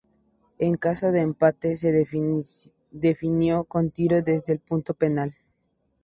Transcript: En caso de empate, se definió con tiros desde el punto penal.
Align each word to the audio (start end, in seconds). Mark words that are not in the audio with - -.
En 0.57 0.77
caso 0.77 1.11
de 1.11 1.21
empate, 1.21 1.75
se 1.77 1.91
definió 2.89 3.65
con 3.65 3.91
tiros 3.91 4.25
desde 4.25 4.53
el 4.53 4.59
punto 4.59 4.95
penal. 4.95 5.31